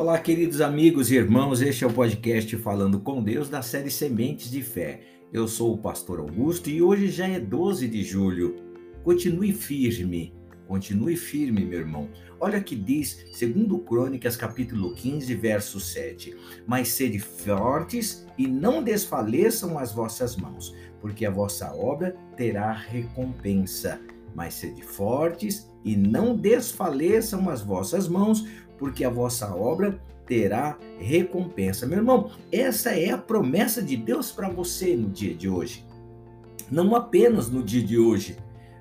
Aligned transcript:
Olá, 0.00 0.18
queridos 0.18 0.62
amigos 0.62 1.10
e 1.10 1.16
irmãos, 1.16 1.60
este 1.60 1.84
é 1.84 1.86
o 1.86 1.92
podcast 1.92 2.56
Falando 2.56 3.00
com 3.00 3.22
Deus 3.22 3.50
da 3.50 3.60
série 3.60 3.90
Sementes 3.90 4.50
de 4.50 4.62
Fé. 4.62 5.02
Eu 5.30 5.46
sou 5.46 5.74
o 5.74 5.78
pastor 5.78 6.20
Augusto 6.20 6.70
e 6.70 6.80
hoje 6.80 7.08
já 7.08 7.28
é 7.28 7.38
12 7.38 7.86
de 7.86 8.02
julho. 8.02 8.56
Continue 9.04 9.52
firme, 9.52 10.34
continue 10.66 11.16
firme, 11.16 11.66
meu 11.66 11.80
irmão. 11.80 12.08
Olha 12.40 12.62
que 12.62 12.74
diz, 12.74 13.26
segundo 13.32 13.78
Crônicas, 13.80 14.38
capítulo 14.38 14.94
15, 14.94 15.34
verso 15.34 15.78
7. 15.78 16.34
Mas 16.66 16.88
sede 16.88 17.18
fortes 17.18 18.26
e 18.38 18.46
não 18.46 18.82
desfaleçam 18.82 19.78
as 19.78 19.92
vossas 19.92 20.34
mãos, 20.34 20.74
porque 20.98 21.26
a 21.26 21.30
vossa 21.30 21.74
obra 21.74 22.16
terá 22.38 22.72
recompensa 22.72 24.00
mas 24.34 24.54
sede 24.54 24.82
fortes 24.82 25.68
e 25.84 25.96
não 25.96 26.36
desfaleçam 26.36 27.48
as 27.48 27.62
vossas 27.62 28.06
mãos, 28.06 28.46
porque 28.80 29.04
a 29.04 29.10
vossa 29.10 29.54
obra 29.54 30.00
terá 30.26 30.78
recompensa. 30.98 31.86
Meu 31.86 31.98
irmão, 31.98 32.30
essa 32.50 32.90
é 32.90 33.10
a 33.10 33.18
promessa 33.18 33.82
de 33.82 33.96
Deus 33.96 34.32
para 34.32 34.48
você 34.48 34.96
no 34.96 35.10
dia 35.10 35.34
de 35.34 35.48
hoje. 35.48 35.86
Não 36.70 36.96
apenas 36.96 37.50
no 37.50 37.62
dia 37.62 37.82
de 37.82 37.98
hoje, 37.98 38.38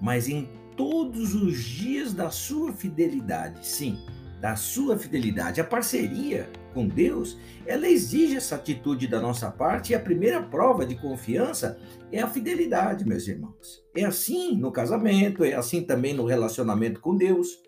mas 0.00 0.28
em 0.28 0.48
todos 0.76 1.34
os 1.34 1.62
dias 1.62 2.14
da 2.14 2.30
sua 2.30 2.72
fidelidade. 2.72 3.66
Sim, 3.66 3.98
da 4.40 4.56
sua 4.56 4.96
fidelidade. 4.96 5.60
A 5.60 5.64
parceria 5.64 6.48
com 6.72 6.88
Deus, 6.88 7.36
ela 7.66 7.86
exige 7.86 8.36
essa 8.36 8.54
atitude 8.54 9.06
da 9.06 9.20
nossa 9.20 9.50
parte 9.50 9.92
e 9.92 9.94
a 9.94 10.00
primeira 10.00 10.42
prova 10.42 10.86
de 10.86 10.94
confiança 10.94 11.78
é 12.10 12.20
a 12.20 12.28
fidelidade, 12.28 13.06
meus 13.06 13.28
irmãos. 13.28 13.84
É 13.94 14.04
assim 14.04 14.56
no 14.56 14.72
casamento, 14.72 15.44
é 15.44 15.54
assim 15.54 15.82
também 15.82 16.14
no 16.14 16.24
relacionamento 16.24 17.00
com 17.00 17.14
Deus. 17.14 17.60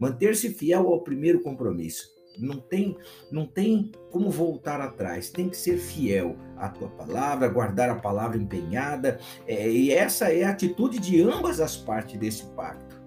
Manter-se 0.00 0.50
fiel 0.50 0.88
ao 0.88 1.02
primeiro 1.02 1.40
compromisso. 1.40 2.08
Não 2.38 2.58
tem, 2.58 2.96
não 3.30 3.46
tem 3.46 3.92
como 4.10 4.30
voltar 4.30 4.80
atrás. 4.80 5.28
Tem 5.28 5.48
que 5.48 5.56
ser 5.56 5.76
fiel 5.76 6.36
à 6.56 6.70
tua 6.70 6.88
palavra, 6.88 7.48
guardar 7.48 7.90
a 7.90 7.96
palavra 7.96 8.38
empenhada. 8.38 9.20
É, 9.46 9.70
e 9.70 9.92
essa 9.92 10.32
é 10.32 10.44
a 10.44 10.50
atitude 10.50 10.98
de 10.98 11.20
ambas 11.20 11.60
as 11.60 11.76
partes 11.76 12.18
desse 12.18 12.46
pacto. 12.54 12.98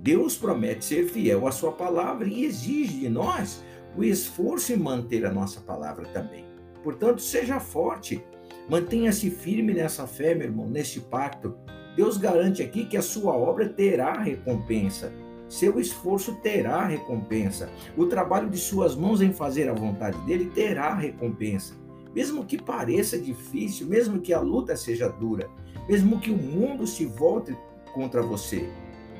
Deus 0.00 0.36
promete 0.36 0.84
ser 0.84 1.06
fiel 1.06 1.46
à 1.46 1.52
sua 1.52 1.72
palavra 1.72 2.28
e 2.28 2.44
exige 2.44 3.00
de 3.00 3.08
nós 3.08 3.64
o 3.96 4.04
esforço 4.04 4.72
em 4.72 4.76
manter 4.76 5.24
a 5.24 5.32
nossa 5.32 5.60
palavra 5.60 6.06
também. 6.08 6.44
Portanto, 6.82 7.20
seja 7.20 7.58
forte, 7.58 8.22
mantenha-se 8.68 9.30
firme 9.30 9.72
nessa 9.72 10.06
fé, 10.06 10.34
meu 10.34 10.46
irmão, 10.46 10.68
neste 10.68 11.00
pacto. 11.00 11.56
Deus 11.96 12.18
garante 12.18 12.62
aqui 12.62 12.84
que 12.84 12.96
a 12.96 13.02
sua 13.02 13.32
obra 13.32 13.68
terá 13.68 14.12
recompensa. 14.20 15.12
Seu 15.48 15.78
esforço 15.78 16.34
terá 16.36 16.84
recompensa. 16.84 17.70
O 17.96 18.06
trabalho 18.06 18.50
de 18.50 18.58
suas 18.58 18.96
mãos 18.96 19.20
em 19.20 19.32
fazer 19.32 19.68
a 19.68 19.74
vontade 19.74 20.18
dele 20.22 20.50
terá 20.54 20.94
recompensa. 20.94 21.74
Mesmo 22.14 22.44
que 22.44 22.60
pareça 22.60 23.18
difícil, 23.18 23.86
mesmo 23.86 24.20
que 24.20 24.32
a 24.32 24.40
luta 24.40 24.76
seja 24.76 25.08
dura, 25.08 25.48
mesmo 25.88 26.18
que 26.18 26.30
o 26.30 26.36
mundo 26.36 26.86
se 26.86 27.04
volte 27.04 27.56
contra 27.92 28.22
você, 28.22 28.68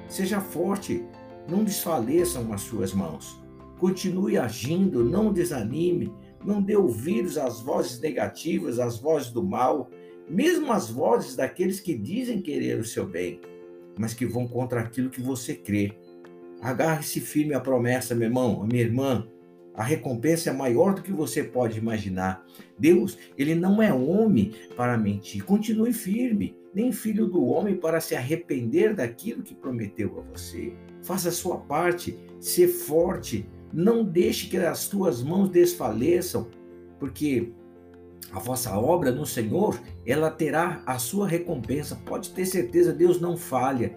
Seja 0.09 0.41
forte, 0.41 1.05
não 1.49 1.65
desfaleçam 1.65 2.53
as 2.53 2.63
suas 2.63 2.93
mãos. 2.93 3.43
Continue 3.79 4.39
agindo, 4.39 5.05
não 5.05 5.33
desanime, 5.33 6.13
não 6.45 6.63
dê 6.63 6.77
ouvidos 6.77 7.37
às 7.37 7.61
vozes 7.61 8.01
negativas, 8.01 8.79
às 8.79 8.99
vozes 8.99 9.31
do 9.31 9.43
mal, 9.43 9.91
mesmo 10.29 10.73
as 10.73 10.89
vozes 10.89 11.35
daqueles 11.37 11.81
que 11.81 11.97
dizem 11.97 12.41
querer 12.41 12.79
o 12.79 12.85
seu 12.85 13.07
bem, 13.07 13.41
mas 13.99 14.15
que 14.15 14.25
vão 14.25 14.47
contra 14.47 14.81
aquilo 14.81 15.11
que 15.11 15.21
você 15.21 15.55
crê. 15.55 15.99
Agarre-se 16.61 17.21
firme 17.21 17.55
à 17.55 17.61
promessa, 17.61 18.15
meu 18.15 18.29
irmão, 18.29 18.67
minha 18.67 18.83
irmã. 18.83 19.27
A 19.75 19.83
recompensa 19.83 20.51
é 20.51 20.53
maior 20.53 20.95
do 20.95 21.03
que 21.03 21.13
você 21.13 21.45
pode 21.45 21.79
imaginar. 21.79 22.45
Deus, 22.79 23.19
ele 23.37 23.55
não 23.55 23.83
é 23.83 23.93
homem 23.93 24.53
para 24.75 24.97
mentir. 24.97 25.45
Continue 25.45 25.93
firme, 25.93 26.57
nem 26.75 26.91
filho 26.93 27.27
do 27.27 27.45
homem 27.45 27.77
para 27.77 28.01
se 28.01 28.15
arrepender 28.15 28.95
daquilo 28.95 29.43
que 29.43 29.55
prometeu 29.55 30.19
a 30.19 30.33
você. 30.33 30.73
Faça 31.03 31.29
a 31.29 31.33
sua 31.33 31.59
parte, 31.59 32.19
ser 32.41 32.69
forte, 32.69 33.47
não 33.73 34.03
deixe 34.03 34.49
que 34.49 34.57
as 34.57 34.89
tuas 34.89 35.23
mãos 35.23 35.51
desfaleçam, 35.51 36.49
porque 36.99 37.53
a 38.33 38.39
vossa 38.39 38.77
obra 38.79 39.13
no 39.13 39.27
Senhor, 39.27 39.79
ela 40.07 40.31
terá 40.31 40.83
a 40.87 40.99
sua 40.99 41.29
recompensa. 41.29 41.97
Pode 42.07 42.31
ter 42.31 42.47
certeza, 42.47 42.93
Deus 42.93 43.21
não 43.21 43.37
falha, 43.37 43.97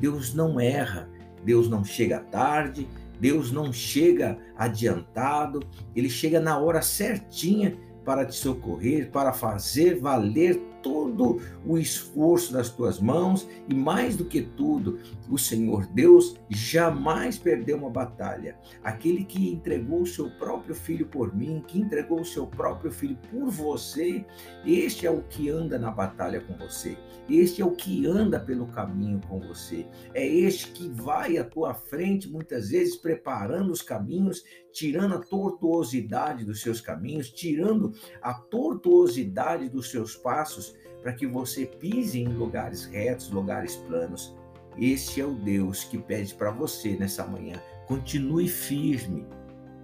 Deus 0.00 0.34
não 0.34 0.60
erra, 0.60 1.08
Deus 1.44 1.68
não 1.68 1.84
chega 1.84 2.20
tarde, 2.20 2.88
Deus 3.20 3.50
não 3.50 3.72
chega 3.72 4.38
adiantado, 4.56 5.60
ele 5.94 6.08
chega 6.08 6.40
na 6.40 6.58
hora 6.58 6.82
certinha 6.82 7.76
para 8.04 8.24
te 8.24 8.34
socorrer, 8.34 9.10
para 9.10 9.32
fazer 9.32 9.98
valer 9.98 10.60
todo 10.86 11.40
o 11.66 11.76
esforço 11.76 12.52
das 12.52 12.70
tuas 12.70 13.00
mãos 13.00 13.48
e 13.68 13.74
mais 13.74 14.16
do 14.16 14.24
que 14.24 14.40
tudo, 14.40 15.00
o 15.28 15.36
Senhor 15.36 15.84
Deus 15.88 16.36
jamais 16.48 17.36
perdeu 17.36 17.76
uma 17.76 17.90
batalha. 17.90 18.56
Aquele 18.84 19.24
que 19.24 19.50
entregou 19.50 20.02
o 20.02 20.06
seu 20.06 20.30
próprio 20.38 20.76
filho 20.76 21.04
por 21.06 21.34
mim, 21.34 21.60
que 21.66 21.80
entregou 21.80 22.20
o 22.20 22.24
seu 22.24 22.46
próprio 22.46 22.92
filho 22.92 23.18
por 23.32 23.50
você, 23.50 24.24
este 24.64 25.08
é 25.08 25.10
o 25.10 25.24
que 25.24 25.50
anda 25.50 25.76
na 25.76 25.90
batalha 25.90 26.40
com 26.40 26.56
você. 26.56 26.96
Este 27.28 27.60
é 27.60 27.64
o 27.64 27.74
que 27.74 28.06
anda 28.06 28.38
pelo 28.38 28.68
caminho 28.68 29.20
com 29.28 29.40
você. 29.40 29.84
É 30.14 30.24
este 30.24 30.70
que 30.70 30.88
vai 30.88 31.36
à 31.36 31.42
tua 31.42 31.74
frente 31.74 32.28
muitas 32.28 32.68
vezes 32.68 32.94
preparando 32.94 33.72
os 33.72 33.82
caminhos, 33.82 34.44
tirando 34.72 35.16
a 35.16 35.18
tortuosidade 35.18 36.44
dos 36.44 36.60
seus 36.60 36.80
caminhos, 36.80 37.28
tirando 37.28 37.92
a 38.22 38.32
tortuosidade 38.32 39.68
dos 39.68 39.90
seus 39.90 40.14
passos 40.14 40.75
para 41.02 41.12
que 41.12 41.26
você 41.26 41.66
pise 41.66 42.20
em 42.20 42.28
lugares 42.28 42.84
retos, 42.84 43.30
lugares 43.30 43.76
planos. 43.76 44.34
Este 44.78 45.20
é 45.20 45.24
o 45.24 45.34
Deus 45.34 45.84
que 45.84 45.98
pede 45.98 46.34
para 46.34 46.50
você 46.50 46.96
nessa 46.96 47.26
manhã. 47.26 47.60
Continue 47.86 48.48
firme, 48.48 49.24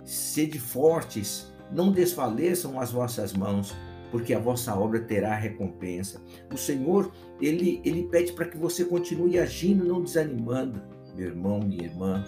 sede 0.04 0.58
fortes, 0.58 1.52
não 1.70 1.92
desfaleçam 1.92 2.80
as 2.80 2.90
vossas 2.90 3.32
mãos, 3.32 3.74
porque 4.10 4.34
a 4.34 4.38
vossa 4.38 4.74
obra 4.74 5.00
terá 5.00 5.34
recompensa. 5.34 6.22
O 6.52 6.56
Senhor, 6.56 7.10
ele, 7.40 7.80
ele 7.84 8.04
pede 8.04 8.32
para 8.32 8.46
que 8.46 8.58
você 8.58 8.84
continue 8.84 9.38
agindo, 9.38 9.84
não 9.84 10.02
desanimando, 10.02 10.82
meu 11.14 11.28
irmão, 11.28 11.60
minha 11.60 11.84
irmã, 11.84 12.24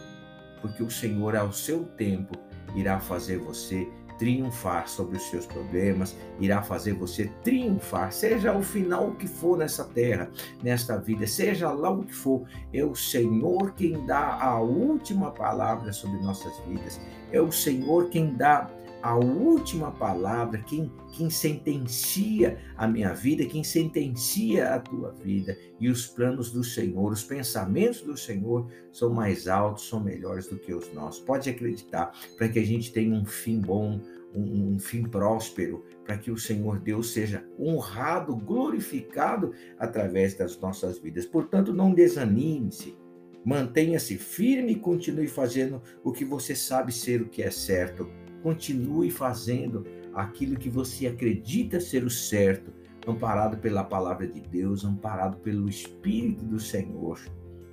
porque 0.62 0.82
o 0.82 0.90
Senhor, 0.90 1.36
ao 1.36 1.52
seu 1.52 1.84
tempo, 1.84 2.38
irá 2.74 2.98
fazer 2.98 3.38
você 3.38 3.86
triunfar 4.18 4.88
sobre 4.88 5.16
os 5.16 5.22
seus 5.24 5.46
problemas, 5.46 6.16
irá 6.38 6.62
fazer 6.62 6.94
você 6.94 7.30
triunfar, 7.42 8.12
seja 8.12 8.56
o 8.56 8.62
final 8.62 9.12
que 9.12 9.26
for 9.26 9.58
nessa 9.58 9.84
terra, 9.84 10.30
nesta 10.62 10.96
vida, 10.98 11.26
seja 11.26 11.70
lá 11.72 11.90
o 11.90 12.04
que 12.04 12.14
for, 12.14 12.42
é 12.72 12.84
o 12.84 12.94
Senhor 12.94 13.72
quem 13.72 14.04
dá 14.06 14.38
a 14.40 14.60
última 14.60 15.30
palavra 15.30 15.92
sobre 15.92 16.20
nossas 16.20 16.56
vidas, 16.66 17.00
é 17.32 17.40
o 17.40 17.50
Senhor 17.50 18.08
quem 18.10 18.34
dá 18.34 18.70
a 19.04 19.14
última 19.16 19.92
palavra, 19.92 20.62
quem, 20.62 20.90
quem 21.12 21.28
sentencia 21.28 22.56
a 22.74 22.88
minha 22.88 23.12
vida, 23.12 23.44
quem 23.44 23.62
sentencia 23.62 24.74
a 24.74 24.80
tua 24.80 25.12
vida. 25.12 25.58
E 25.78 25.90
os 25.90 26.06
planos 26.06 26.50
do 26.50 26.64
Senhor, 26.64 27.12
os 27.12 27.22
pensamentos 27.22 28.00
do 28.00 28.16
Senhor 28.16 28.66
são 28.90 29.12
mais 29.12 29.46
altos, 29.46 29.90
são 29.90 30.02
melhores 30.02 30.46
do 30.46 30.56
que 30.56 30.72
os 30.72 30.90
nossos. 30.94 31.22
Pode 31.22 31.50
acreditar, 31.50 32.12
para 32.38 32.48
que 32.48 32.58
a 32.58 32.64
gente 32.64 32.94
tenha 32.94 33.14
um 33.14 33.26
fim 33.26 33.60
bom, 33.60 34.00
um, 34.34 34.72
um 34.72 34.78
fim 34.78 35.02
próspero, 35.02 35.84
para 36.02 36.16
que 36.16 36.30
o 36.30 36.38
Senhor 36.38 36.78
Deus 36.78 37.12
seja 37.12 37.46
honrado, 37.60 38.34
glorificado 38.34 39.52
através 39.78 40.32
das 40.32 40.58
nossas 40.58 40.98
vidas. 40.98 41.26
Portanto, 41.26 41.74
não 41.74 41.92
desanime-se. 41.92 42.96
Mantenha-se 43.44 44.16
firme 44.16 44.72
e 44.72 44.76
continue 44.76 45.28
fazendo 45.28 45.82
o 46.02 46.10
que 46.10 46.24
você 46.24 46.56
sabe 46.56 46.90
ser 46.90 47.20
o 47.20 47.28
que 47.28 47.42
é 47.42 47.50
certo 47.50 48.23
Continue 48.44 49.10
fazendo 49.10 49.86
aquilo 50.12 50.58
que 50.58 50.68
você 50.68 51.06
acredita 51.06 51.80
ser 51.80 52.04
o 52.04 52.10
certo, 52.10 52.70
amparado 53.08 53.56
pela 53.56 53.82
palavra 53.82 54.26
de 54.26 54.38
Deus, 54.38 54.84
amparado 54.84 55.38
pelo 55.38 55.66
Espírito 55.66 56.44
do 56.44 56.60
Senhor. 56.60 57.18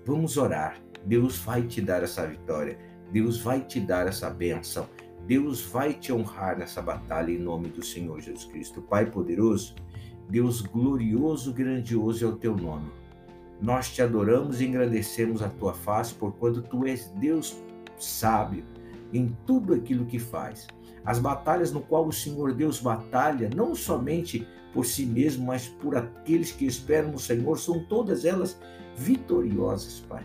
Vamos 0.05 0.37
orar. 0.37 0.81
Deus 1.05 1.37
vai 1.39 1.63
te 1.63 1.81
dar 1.81 2.03
essa 2.03 2.25
vitória. 2.25 2.79
Deus 3.11 3.37
vai 3.41 3.59
te 3.59 3.81
dar 3.81 4.07
essa 4.07 4.29
bênção. 4.29 4.87
Deus 5.27 5.61
vai 5.61 5.93
te 5.93 6.13
honrar 6.13 6.57
nessa 6.57 6.81
batalha 6.81 7.31
em 7.31 7.37
nome 7.37 7.67
do 7.67 7.83
Senhor 7.83 8.21
Jesus 8.21 8.45
Cristo. 8.45 8.81
Pai 8.81 9.11
poderoso, 9.11 9.75
Deus 10.29 10.61
glorioso, 10.61 11.51
grandioso 11.51 12.23
é 12.23 12.29
o 12.29 12.37
teu 12.37 12.55
nome. 12.55 12.89
Nós 13.61 13.93
te 13.93 14.01
adoramos 14.01 14.61
e 14.61 14.67
engrandecemos 14.67 15.41
a 15.41 15.49
tua 15.49 15.73
face, 15.73 16.13
porquanto 16.13 16.61
tu 16.61 16.87
és 16.87 17.09
Deus 17.19 17.61
sábio, 17.97 18.63
em 19.13 19.35
tudo 19.45 19.73
aquilo 19.73 20.05
que 20.05 20.19
faz. 20.19 20.67
As 21.03 21.19
batalhas 21.19 21.71
no 21.71 21.81
qual 21.81 22.07
o 22.07 22.13
Senhor 22.13 22.53
Deus 22.53 22.79
batalha, 22.79 23.49
não 23.55 23.73
somente 23.73 24.47
por 24.73 24.85
si 24.85 25.05
mesmo, 25.05 25.45
mas 25.47 25.67
por 25.67 25.95
aqueles 25.95 26.51
que 26.51 26.65
esperam 26.65 27.11
no 27.11 27.19
Senhor, 27.19 27.57
são 27.57 27.83
todas 27.85 28.23
elas 28.23 28.59
vitoriosas, 28.95 29.99
Pai. 30.07 30.23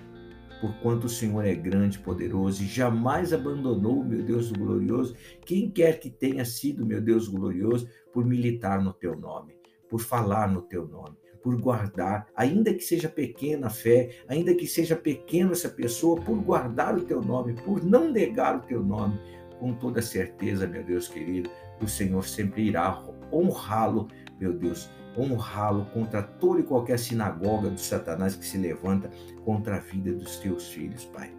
porquanto 0.61 1.07
o 1.07 1.11
Senhor 1.11 1.45
é 1.45 1.55
grande, 1.55 1.99
poderoso 1.99 2.63
e 2.63 2.67
jamais 2.67 3.33
abandonou, 3.33 4.05
meu 4.05 4.23
Deus 4.23 4.51
glorioso, 4.53 5.15
quem 5.45 5.71
quer 5.71 5.99
que 5.99 6.11
tenha 6.11 6.45
sido, 6.45 6.87
meu 6.87 7.01
Deus 7.01 7.29
glorioso, 7.29 7.89
por 8.13 8.25
militar 8.25 8.83
no 8.83 8.93
teu 8.93 9.17
nome, 9.17 9.55
por 9.89 10.01
falar 10.01 10.51
no 10.51 10.63
teu 10.63 10.87
nome, 10.87 11.17
por 11.47 11.61
guardar, 11.61 12.27
ainda 12.35 12.75
que 12.75 12.81
seja 12.81 13.09
pequena 13.09 13.69
a 13.69 13.71
fé, 13.71 14.11
ainda 14.27 14.53
que 14.53 14.67
seja 14.67 14.97
pequena 14.97 15.53
essa 15.53 15.69
pessoa, 15.69 16.21
por 16.21 16.37
guardar 16.43 16.99
o 16.99 17.05
teu 17.05 17.23
nome, 17.23 17.55
por 17.55 17.85
não 17.85 18.11
negar 18.11 18.57
o 18.57 18.63
teu 18.63 18.83
nome, 18.83 19.17
com 19.61 19.73
toda 19.73 20.03
certeza, 20.03 20.67
meu 20.67 20.83
Deus 20.83 21.07
querido, 21.07 21.49
o 21.81 21.87
Senhor 21.87 22.27
sempre 22.27 22.63
irá 22.63 23.01
honrá-lo, 23.33 24.09
meu 24.41 24.53
Deus, 24.55 24.91
honrá-lo 25.17 25.85
contra 25.95 26.21
toda 26.21 26.59
e 26.59 26.65
qualquer 26.65 26.99
sinagoga 26.99 27.71
do 27.71 27.79
Satanás 27.79 28.35
que 28.35 28.45
se 28.45 28.59
levanta 28.59 29.09
contra 29.45 29.77
a 29.77 29.79
vida 29.79 30.13
dos 30.15 30.39
teus 30.39 30.67
filhos, 30.67 31.05
Pai. 31.05 31.31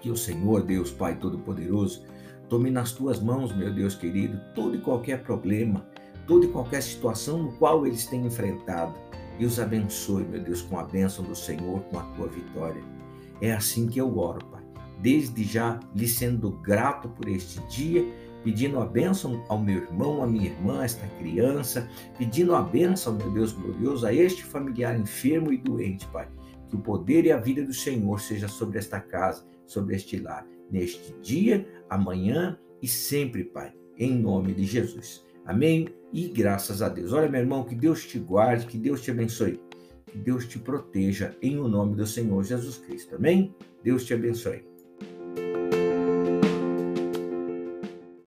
Que 0.00 0.10
o 0.10 0.16
Senhor, 0.16 0.64
Deus 0.64 0.90
Pai 0.90 1.16
Todo-Poderoso, 1.16 2.04
tome 2.48 2.72
nas 2.72 2.90
tuas 2.90 3.20
mãos, 3.20 3.54
meu 3.54 3.72
Deus 3.72 3.94
querido, 3.94 4.40
todo 4.52 4.74
e 4.74 4.80
qualquer 4.80 5.22
problema, 5.22 5.86
toda 6.26 6.46
e 6.46 6.48
qualquer 6.48 6.82
situação 6.82 7.44
no 7.44 7.52
qual 7.52 7.86
eles 7.86 8.06
têm 8.06 8.26
enfrentado 8.26 8.94
e 9.38 9.44
os 9.44 9.60
abençoe, 9.60 10.24
meu 10.24 10.42
Deus, 10.42 10.62
com 10.62 10.78
a 10.78 10.84
bênção 10.84 11.24
do 11.24 11.34
Senhor, 11.34 11.80
com 11.80 11.98
a 11.98 12.02
tua 12.02 12.28
vitória. 12.28 12.82
É 13.40 13.52
assim 13.52 13.86
que 13.86 14.00
eu 14.00 14.18
oro, 14.18 14.44
Pai. 14.46 14.62
Desde 15.00 15.44
já 15.44 15.78
lhe 15.94 16.08
sendo 16.08 16.50
grato 16.50 17.08
por 17.10 17.28
este 17.28 17.60
dia 17.68 18.02
pedindo 18.46 18.78
a 18.78 18.86
bênção 18.86 19.44
ao 19.48 19.60
meu 19.60 19.82
irmão, 19.82 20.22
à 20.22 20.26
minha 20.26 20.50
irmã, 20.50 20.80
a 20.80 20.84
esta 20.84 21.04
criança, 21.18 21.90
pedindo 22.16 22.54
a 22.54 22.62
bênção, 22.62 23.12
meu 23.16 23.28
Deus 23.32 23.50
glorioso, 23.50 24.06
a 24.06 24.14
este 24.14 24.44
familiar 24.44 24.96
enfermo 24.96 25.52
e 25.52 25.58
doente, 25.58 26.06
Pai. 26.06 26.28
Que 26.68 26.76
o 26.76 26.78
poder 26.78 27.24
e 27.24 27.32
a 27.32 27.38
vida 27.38 27.64
do 27.64 27.74
Senhor 27.74 28.20
seja 28.20 28.46
sobre 28.46 28.78
esta 28.78 29.00
casa, 29.00 29.44
sobre 29.66 29.96
este 29.96 30.20
lar, 30.20 30.46
neste 30.70 31.12
dia, 31.20 31.66
amanhã 31.90 32.56
e 32.80 32.86
sempre, 32.86 33.42
Pai, 33.42 33.74
em 33.98 34.14
nome 34.14 34.54
de 34.54 34.62
Jesus. 34.62 35.25
Amém? 35.46 35.88
E 36.12 36.28
graças 36.28 36.82
a 36.82 36.88
Deus. 36.88 37.12
Olha, 37.12 37.28
meu 37.28 37.40
irmão, 37.40 37.64
que 37.64 37.74
Deus 37.74 38.04
te 38.04 38.18
guarde, 38.18 38.66
que 38.66 38.76
Deus 38.76 39.00
te 39.00 39.10
abençoe, 39.10 39.60
que 40.10 40.18
Deus 40.18 40.46
te 40.46 40.58
proteja, 40.58 41.36
em 41.40 41.58
o 41.58 41.68
nome 41.68 41.94
do 41.94 42.06
Senhor 42.06 42.42
Jesus 42.44 42.78
Cristo. 42.78 43.14
Amém? 43.16 43.54
Deus 43.82 44.04
te 44.04 44.12
abençoe. 44.12 44.75